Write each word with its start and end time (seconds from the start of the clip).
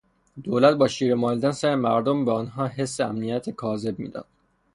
دولت 0.43 0.75
با 0.75 0.87
شیره 0.87 1.15
مالیدن 1.15 1.51
سر 1.51 1.75
مردم 1.75 2.25
به 2.25 2.31
آنها 2.31 2.67
حس 2.67 2.99
امنیت 3.01 3.49
کاذب 3.49 3.99
میداد. 3.99 4.25